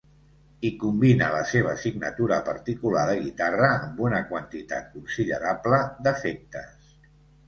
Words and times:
Hi 0.67 0.69
combina 0.83 1.25
la 1.33 1.41
seva 1.49 1.73
signatura 1.81 2.39
particular 2.47 3.03
de 3.09 3.17
guitarra 3.25 3.69
amb 3.89 4.01
una 4.05 4.21
quantitat 4.31 4.87
considerable 4.95 5.81
d'efectes. 6.09 6.97